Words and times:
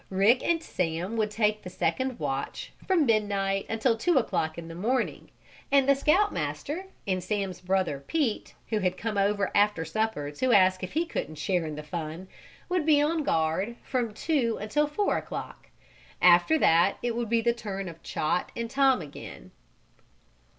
Rick 0.09 0.41
and 0.43 0.63
Sam 0.63 1.15
would 1.17 1.29
take 1.29 1.61
the 1.61 1.69
second 1.69 2.17
watch, 2.17 2.71
from 2.87 3.05
midnight 3.05 3.67
until 3.69 3.95
2 3.95 4.17
o'clock 4.17 4.57
in 4.57 4.67
the 4.67 4.73
morning, 4.73 5.29
and 5.71 5.87
the 5.87 5.93
Scout 5.93 6.33
Master, 6.33 6.85
and 7.05 7.23
Sam's 7.23 7.61
brother, 7.61 7.99
Pete, 8.07 8.55
who 8.69 8.79
had 8.79 8.97
come 8.97 9.15
over 9.15 9.51
after 9.55 9.85
supper 9.85 10.31
to 10.31 10.53
ask 10.53 10.83
if 10.83 10.93
he 10.93 11.05
couldn't 11.05 11.35
share 11.35 11.67
in 11.67 11.75
the 11.75 11.83
fun, 11.83 12.27
would 12.67 12.83
be 12.83 12.99
on 12.99 13.21
guard 13.21 13.75
from 13.83 14.11
two 14.11 14.57
until 14.59 14.87
four 14.87 15.17
o'clock. 15.17 15.69
After 16.19 16.57
that 16.57 16.97
it 17.03 17.15
would 17.15 17.29
be 17.29 17.41
the 17.41 17.53
turn 17.53 17.87
of 17.87 18.01
Chot 18.01 18.51
and 18.55 18.71
Tom 18.71 19.03
again. 19.03 19.51